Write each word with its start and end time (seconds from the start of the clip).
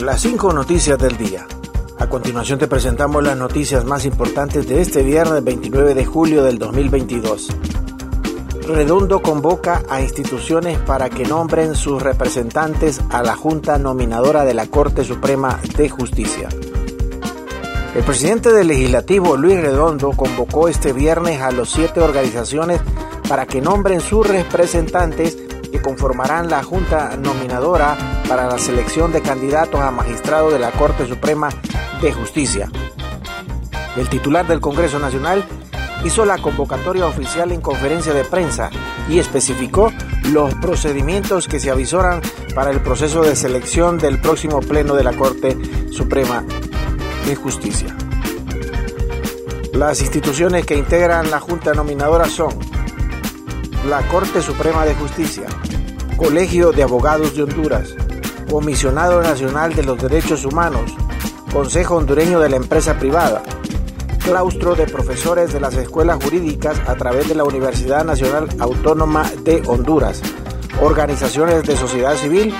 Las 0.00 0.20
cinco 0.20 0.52
noticias 0.52 0.96
del 0.96 1.16
día. 1.16 1.44
A 1.98 2.08
continuación 2.08 2.58
te 2.58 2.68
presentamos 2.68 3.22
las 3.22 3.36
noticias 3.36 3.84
más 3.84 4.04
importantes 4.04 4.68
de 4.68 4.80
este 4.80 5.02
viernes 5.02 5.42
29 5.42 5.94
de 5.94 6.04
julio 6.06 6.44
del 6.44 6.56
2022. 6.56 7.48
Redondo 8.68 9.20
convoca 9.20 9.82
a 9.88 10.00
instituciones 10.00 10.78
para 10.78 11.10
que 11.10 11.24
nombren 11.24 11.74
sus 11.74 12.00
representantes 12.00 13.00
a 13.10 13.24
la 13.24 13.34
Junta 13.34 13.76
Nominadora 13.78 14.44
de 14.44 14.54
la 14.54 14.68
Corte 14.68 15.02
Suprema 15.02 15.60
de 15.76 15.88
Justicia. 15.88 16.48
El 17.96 18.04
presidente 18.04 18.52
del 18.52 18.68
Legislativo, 18.68 19.36
Luis 19.36 19.60
Redondo, 19.60 20.12
convocó 20.12 20.68
este 20.68 20.92
viernes 20.92 21.40
a 21.40 21.50
los 21.50 21.70
siete 21.70 22.00
organizaciones 22.00 22.80
para 23.28 23.46
que 23.46 23.60
nombren 23.60 24.00
sus 24.00 24.26
representantes 24.26 25.36
que 25.70 25.82
conformarán 25.82 26.48
la 26.48 26.62
Junta 26.62 27.16
Nominadora 27.16 27.96
para 28.28 28.46
la 28.46 28.58
selección 28.58 29.12
de 29.12 29.22
candidatos 29.22 29.80
a 29.80 29.90
magistrado 29.90 30.50
de 30.50 30.58
la 30.58 30.70
Corte 30.72 31.06
Suprema 31.06 31.48
de 32.00 32.12
Justicia. 32.12 32.70
El 33.96 34.08
titular 34.08 34.46
del 34.46 34.60
Congreso 34.60 34.98
Nacional 34.98 35.44
hizo 36.04 36.24
la 36.24 36.38
convocatoria 36.38 37.06
oficial 37.06 37.52
en 37.52 37.60
conferencia 37.60 38.12
de 38.12 38.24
prensa 38.24 38.70
y 39.08 39.18
especificó 39.18 39.92
los 40.30 40.54
procedimientos 40.54 41.48
que 41.48 41.58
se 41.58 41.70
avisoran 41.70 42.20
para 42.54 42.70
el 42.70 42.80
proceso 42.80 43.22
de 43.22 43.36
selección 43.36 43.98
del 43.98 44.20
próximo 44.20 44.60
Pleno 44.60 44.94
de 44.94 45.04
la 45.04 45.12
Corte 45.12 45.56
Suprema 45.90 46.44
de 47.26 47.34
Justicia. 47.34 47.94
Las 49.72 50.00
instituciones 50.00 50.66
que 50.66 50.76
integran 50.76 51.30
la 51.30 51.40
Junta 51.40 51.72
Nominadora 51.72 52.26
son 52.26 52.58
la 53.86 54.06
Corte 54.08 54.42
Suprema 54.42 54.84
de 54.84 54.94
Justicia, 54.94 55.46
Colegio 56.16 56.72
de 56.72 56.82
Abogados 56.82 57.34
de 57.34 57.44
Honduras, 57.44 57.94
Comisionado 58.50 59.22
Nacional 59.22 59.74
de 59.74 59.84
los 59.84 60.00
Derechos 60.00 60.44
Humanos, 60.44 60.94
Consejo 61.52 61.96
Hondureño 61.96 62.40
de 62.40 62.48
la 62.48 62.56
Empresa 62.56 62.98
Privada, 62.98 63.42
claustro 64.24 64.74
de 64.74 64.86
profesores 64.86 65.52
de 65.52 65.60
las 65.60 65.74
escuelas 65.74 66.22
jurídicas 66.22 66.78
a 66.86 66.96
través 66.96 67.28
de 67.28 67.34
la 67.34 67.44
Universidad 67.44 68.04
Nacional 68.04 68.48
Autónoma 68.58 69.30
de 69.42 69.62
Honduras, 69.66 70.20
organizaciones 70.82 71.62
de 71.62 71.76
sociedad 71.76 72.16
civil 72.16 72.54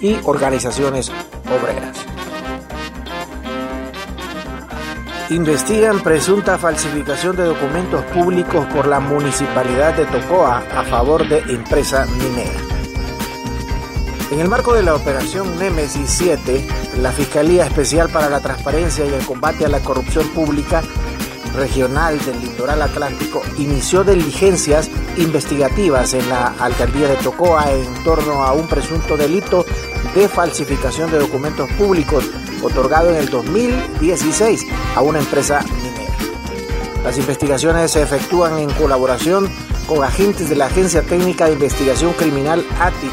y 0.00 0.18
organizaciones 0.24 1.10
obreras. 1.46 2.13
Investigan 5.30 6.02
presunta 6.02 6.58
falsificación 6.58 7.34
de 7.34 7.44
documentos 7.44 8.04
públicos 8.06 8.66
por 8.66 8.86
la 8.86 9.00
Municipalidad 9.00 9.94
de 9.94 10.04
Tocoa 10.04 10.58
a 10.58 10.84
favor 10.84 11.26
de 11.26 11.38
empresa 11.38 12.06
minera. 12.18 12.60
En 14.30 14.40
el 14.40 14.48
marco 14.48 14.74
de 14.74 14.82
la 14.82 14.94
operación 14.94 15.58
Nemesis 15.58 16.10
7, 16.10 16.66
la 17.00 17.10
Fiscalía 17.10 17.64
Especial 17.64 18.10
para 18.10 18.28
la 18.28 18.40
Transparencia 18.40 19.06
y 19.06 19.14
el 19.14 19.24
Combate 19.24 19.64
a 19.64 19.68
la 19.68 19.80
Corrupción 19.80 20.28
Pública 20.28 20.82
Regional 21.54 22.22
del 22.26 22.40
Litoral 22.40 22.82
Atlántico 22.82 23.42
inició 23.56 24.04
diligencias 24.04 24.90
investigativas 25.16 26.12
en 26.12 26.28
la 26.28 26.48
alcaldía 26.58 27.08
de 27.08 27.16
Tocoa 27.16 27.72
en 27.72 28.04
torno 28.04 28.44
a 28.44 28.52
un 28.52 28.66
presunto 28.66 29.16
delito 29.16 29.64
de 30.14 30.28
falsificación 30.28 31.10
de 31.10 31.18
documentos 31.18 31.70
públicos 31.72 32.28
otorgado 32.64 33.10
en 33.10 33.16
el 33.16 33.28
2016 33.28 34.66
a 34.96 35.02
una 35.02 35.18
empresa 35.18 35.64
minera. 35.82 36.14
Las 37.04 37.18
investigaciones 37.18 37.90
se 37.90 38.02
efectúan 38.02 38.58
en 38.58 38.70
colaboración 38.70 39.48
con 39.86 40.02
agentes 40.02 40.48
de 40.48 40.56
la 40.56 40.66
Agencia 40.66 41.02
Técnica 41.02 41.46
de 41.46 41.52
Investigación 41.52 42.14
Criminal 42.14 42.64
ATI 42.80 43.10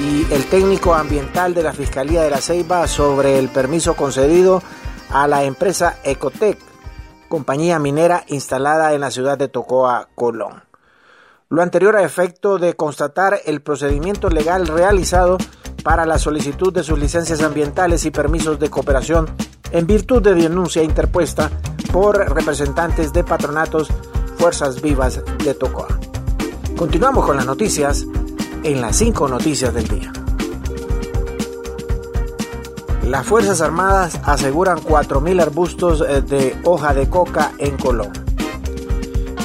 y 0.00 0.32
el 0.32 0.44
técnico 0.46 0.94
ambiental 0.94 1.54
de 1.54 1.64
la 1.64 1.72
Fiscalía 1.72 2.22
de 2.22 2.30
la 2.30 2.40
Ceiba 2.40 2.86
sobre 2.86 3.38
el 3.38 3.48
permiso 3.48 3.94
concedido 3.94 4.62
a 5.10 5.26
la 5.26 5.42
empresa 5.42 5.98
Ecotec, 6.04 6.58
compañía 7.28 7.78
minera 7.78 8.24
instalada 8.28 8.94
en 8.94 9.00
la 9.00 9.10
ciudad 9.10 9.36
de 9.36 9.48
Tocoa, 9.48 10.08
Colón. 10.14 10.62
Lo 11.48 11.62
anterior 11.62 11.96
a 11.96 12.04
efecto 12.04 12.58
de 12.58 12.74
constatar 12.74 13.40
el 13.46 13.62
procedimiento 13.62 14.28
legal 14.28 14.66
realizado 14.66 15.38
para 15.88 16.04
la 16.04 16.18
solicitud 16.18 16.70
de 16.70 16.84
sus 16.84 16.98
licencias 16.98 17.40
ambientales 17.40 18.04
y 18.04 18.10
permisos 18.10 18.58
de 18.58 18.68
cooperación 18.68 19.26
en 19.70 19.86
virtud 19.86 20.20
de 20.20 20.34
denuncia 20.34 20.82
interpuesta 20.82 21.50
por 21.90 22.18
representantes 22.34 23.10
de 23.14 23.24
patronatos 23.24 23.88
Fuerzas 24.36 24.82
Vivas 24.82 25.22
de 25.42 25.54
Tocoa. 25.54 25.88
Continuamos 26.76 27.24
con 27.24 27.36
las 27.36 27.46
noticias 27.46 28.04
en 28.64 28.82
las 28.82 28.96
cinco 28.96 29.28
noticias 29.28 29.72
del 29.72 29.88
día. 29.88 30.12
Las 33.04 33.24
Fuerzas 33.26 33.62
Armadas 33.62 34.20
aseguran 34.24 34.80
4.000 34.80 35.40
arbustos 35.40 36.04
eh, 36.06 36.20
de 36.20 36.54
hoja 36.64 36.92
de 36.92 37.08
coca 37.08 37.52
en 37.56 37.78
Colón. 37.78 38.27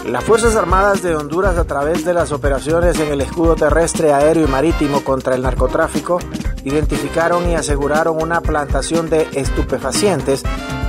Las 0.06 0.26
Fuerzas 0.26 0.56
Armadas 0.58 1.02
de 1.02 1.16
Honduras, 1.16 1.58
a 1.58 1.64
través 1.64 2.04
de 2.04 2.14
las 2.14 2.34
operaciones 2.34 3.00
en 3.00 3.14
el 3.14 3.22
escudo 3.22 3.56
terrestre, 3.56 4.12
aéreo 4.12 4.46
y 4.46 4.50
marítimo 4.50 5.02
contra 5.02 5.34
el 5.34 5.42
narcotráfico, 5.42 6.20
identificaron 6.66 7.50
y 7.50 7.56
aseguraron 7.56 8.22
una 8.22 8.42
plantación 8.42 9.10
de 9.10 9.30
estupefacientes 9.34 10.44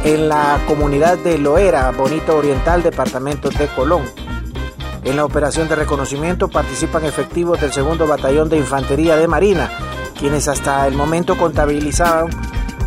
en 0.04 0.28
la 0.28 0.58
comunidad 0.66 1.16
de 1.18 1.38
Loera, 1.38 1.92
Bonito 1.92 2.36
Oriental, 2.36 2.82
departamento 2.82 3.50
de 3.50 3.68
Colón. 3.68 4.02
En 5.04 5.16
la 5.16 5.24
operación 5.24 5.68
de 5.68 5.76
reconocimiento 5.76 6.48
participan 6.48 7.04
efectivos 7.04 7.60
del 7.60 7.72
segundo 7.72 8.08
batallón 8.08 8.48
de 8.48 8.58
infantería 8.58 9.16
de 9.16 9.28
Marina, 9.28 9.70
quienes 10.18 10.48
hasta 10.48 10.88
el 10.88 10.94
momento 10.94 11.38
contabilizaban 11.38 12.30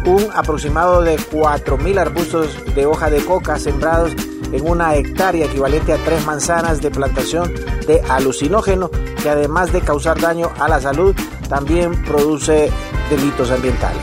un 0.06 0.28
aproximado 0.36 1.02
de 1.02 1.18
4.000 1.18 2.00
arbustos 2.00 2.76
de 2.76 2.86
hoja 2.86 3.10
de 3.10 3.24
coca 3.24 3.58
sembrados 3.60 4.14
en 4.52 4.70
una 4.70 4.96
hectárea 4.96 5.46
equivalente 5.46 5.94
a 5.94 5.98
tres 5.98 6.26
manzanas 6.26 6.82
de 6.82 6.92
plantación 6.92 7.54
de 7.86 8.02
alucinógeno 8.10 8.90
que 9.22 9.30
además 9.30 9.72
de 9.74 9.82
causar 9.82 10.20
daño 10.20 10.52
a 10.60 10.68
la 10.68 10.80
salud 10.80 11.16
también 11.50 12.04
produce 12.04 12.72
delitos 13.10 13.52
ambientales. 13.52 14.02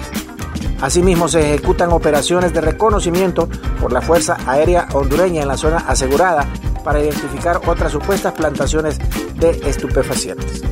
Asimismo 0.80 1.28
se 1.28 1.54
ejecutan 1.54 1.92
operaciones 1.92 2.52
de 2.52 2.60
reconocimiento 2.60 3.48
por 3.80 3.92
la 3.92 4.02
Fuerza 4.02 4.36
Aérea 4.46 4.88
Hondureña 4.92 5.42
en 5.42 5.48
la 5.48 5.56
zona 5.56 5.78
asegurada 5.78 6.46
para 6.84 7.00
identificar 7.00 7.60
otras 7.66 7.92
supuestas 7.92 8.34
plantaciones 8.34 8.98
de 9.36 9.50
estupefacientes. 9.66 10.62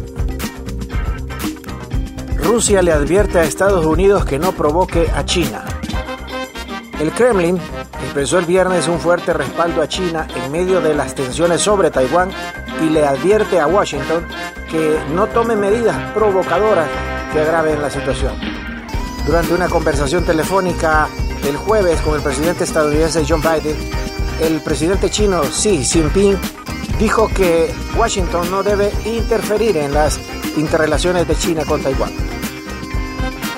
Rusia 2.36 2.82
le 2.82 2.92
advierte 2.92 3.38
a 3.38 3.44
Estados 3.44 3.86
Unidos 3.86 4.24
que 4.26 4.38
no 4.38 4.52
provoque 4.52 5.08
a 5.14 5.24
China. 5.24 5.64
El 7.00 7.10
Kremlin 7.12 7.58
expresó 8.02 8.38
el 8.38 8.46
viernes 8.46 8.88
un 8.88 9.00
fuerte 9.00 9.32
respaldo 9.32 9.82
a 9.82 9.88
China 9.88 10.26
en 10.34 10.50
medio 10.52 10.80
de 10.80 10.94
las 10.94 11.14
tensiones 11.14 11.60
sobre 11.60 11.90
Taiwán 11.90 12.30
y 12.82 12.90
le 12.90 13.06
advierte 13.06 13.60
a 13.60 13.66
Washington 13.66 14.26
que 14.70 14.98
no 15.14 15.26
tome 15.28 15.56
medidas 15.56 15.96
provocadoras 16.12 16.88
que 17.32 17.40
agraven 17.40 17.80
la 17.80 17.90
situación. 17.90 18.34
Durante 19.26 19.54
una 19.54 19.68
conversación 19.68 20.24
telefónica 20.24 21.08
el 21.46 21.56
jueves 21.56 22.00
con 22.00 22.14
el 22.14 22.22
presidente 22.22 22.64
estadounidense 22.64 23.24
John 23.28 23.40
Biden, 23.40 23.76
el 24.40 24.60
presidente 24.60 25.10
chino 25.10 25.42
Xi 25.42 25.84
Jinping 25.84 26.36
dijo 26.98 27.28
que 27.28 27.72
Washington 27.96 28.50
no 28.50 28.62
debe 28.62 28.92
interferir 29.04 29.76
en 29.76 29.94
las 29.94 30.20
interrelaciones 30.56 31.26
de 31.26 31.36
China 31.36 31.64
con 31.64 31.82
Taiwán. 31.82 32.12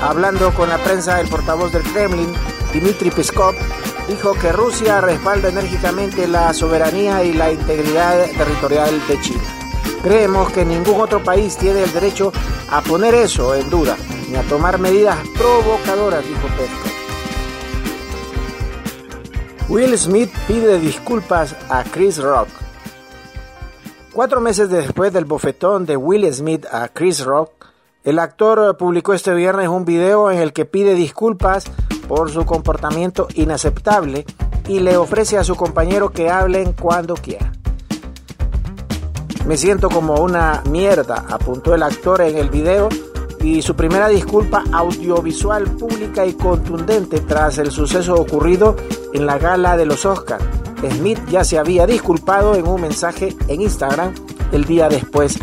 Hablando 0.02 0.52
con 0.52 0.68
la 0.68 0.78
prensa, 0.78 1.20
el 1.20 1.28
portavoz 1.28 1.72
del 1.72 1.82
Kremlin, 1.82 2.32
Dmitry 2.72 3.10
Peskov, 3.10 3.54
dijo 4.08 4.34
que 4.34 4.52
Rusia 4.52 5.00
respalda 5.00 5.48
enérgicamente 5.48 6.26
la 6.26 6.52
soberanía 6.52 7.24
y 7.24 7.32
la 7.32 7.52
integridad 7.52 8.26
territorial 8.36 8.90
de 9.08 9.20
China. 9.20 9.42
Creemos 10.02 10.52
que 10.52 10.64
ningún 10.64 11.00
otro 11.00 11.22
país 11.22 11.56
tiene 11.56 11.82
el 11.82 11.92
derecho 11.92 12.32
a 12.70 12.82
poner 12.82 13.14
eso 13.14 13.54
en 13.54 13.70
duda 13.70 13.96
ni 14.28 14.36
a 14.36 14.42
tomar 14.42 14.78
medidas 14.78 15.16
provocadoras, 15.36 16.26
dijo 16.26 16.46
Peskov. 16.56 16.94
Will 19.68 19.96
Smith 19.96 20.30
pide 20.46 20.78
disculpas 20.78 21.56
a 21.70 21.84
Chris 21.84 22.18
Rock. 22.18 22.48
Cuatro 24.12 24.40
meses 24.40 24.68
después 24.68 25.12
del 25.12 25.24
bofetón 25.24 25.86
de 25.86 25.96
Will 25.96 26.32
Smith 26.32 26.66
a 26.70 26.88
Chris 26.88 27.24
Rock, 27.24 27.50
el 28.04 28.18
actor 28.18 28.76
publicó 28.76 29.14
este 29.14 29.32
viernes 29.32 29.68
un 29.68 29.86
video 29.86 30.30
en 30.30 30.38
el 30.38 30.52
que 30.52 30.66
pide 30.66 30.94
disculpas 30.94 31.64
por 32.06 32.30
su 32.30 32.44
comportamiento 32.44 33.28
inaceptable 33.34 34.24
y 34.68 34.80
le 34.80 34.96
ofrece 34.96 35.38
a 35.38 35.44
su 35.44 35.56
compañero 35.56 36.10
que 36.10 36.30
hablen 36.30 36.72
cuando 36.72 37.14
quiera. 37.14 37.52
Me 39.46 39.56
siento 39.56 39.90
como 39.90 40.14
una 40.14 40.62
mierda, 40.70 41.26
apuntó 41.28 41.74
el 41.74 41.82
actor 41.82 42.22
en 42.22 42.38
el 42.38 42.48
video 42.48 42.88
y 43.40 43.60
su 43.60 43.76
primera 43.76 44.08
disculpa 44.08 44.64
audiovisual 44.72 45.64
pública 45.64 46.24
y 46.24 46.32
contundente 46.32 47.20
tras 47.20 47.58
el 47.58 47.70
suceso 47.70 48.14
ocurrido 48.14 48.74
en 49.12 49.26
la 49.26 49.36
gala 49.38 49.76
de 49.76 49.84
los 49.84 50.06
Oscars. 50.06 50.44
Smith 50.90 51.18
ya 51.28 51.44
se 51.44 51.58
había 51.58 51.86
disculpado 51.86 52.54
en 52.54 52.66
un 52.66 52.80
mensaje 52.80 53.36
en 53.48 53.60
Instagram 53.60 54.14
el 54.52 54.64
día 54.64 54.88
después 54.88 55.38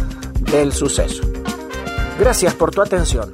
del 0.52 0.72
suceso. 0.74 1.24
Gracias 2.20 2.54
por 2.56 2.72
tu 2.72 2.82
atención. 2.82 3.32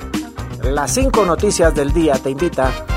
las 0.63 0.93
cinco 0.93 1.25
noticias 1.25 1.73
del 1.73 1.93
día 1.93 2.15
te 2.15 2.29
invita 2.29 2.71